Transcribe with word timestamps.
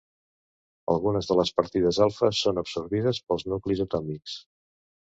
Algunes 0.93 1.29
de 1.33 1.37
les 1.41 1.51
partícules 1.59 2.01
alfa 2.07 2.31
són 2.41 2.65
absorbides 2.65 3.23
pels 3.29 3.49
nuclis 3.55 3.89
atòmics. 3.91 4.39